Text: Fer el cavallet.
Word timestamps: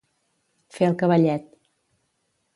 Fer 0.77 0.87
el 0.87 0.97
cavallet. 1.03 1.47